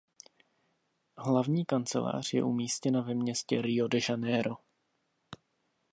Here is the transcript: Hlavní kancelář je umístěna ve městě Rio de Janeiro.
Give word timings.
Hlavní 1.17 1.65
kancelář 1.65 2.33
je 2.33 2.43
umístěna 2.43 3.01
ve 3.01 3.13
městě 3.13 3.61
Rio 3.61 3.87
de 3.87 3.99
Janeiro. 4.09 4.55